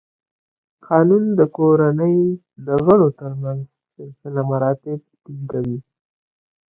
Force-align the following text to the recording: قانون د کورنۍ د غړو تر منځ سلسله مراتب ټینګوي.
قانون 0.87 1.23
د 1.39 1.41
کورنۍ 1.57 2.17
د 2.67 2.67
غړو 2.85 3.09
تر 3.19 3.31
منځ 3.43 3.63
سلسله 3.95 4.41
مراتب 4.51 4.99
ټینګوي. 5.23 5.79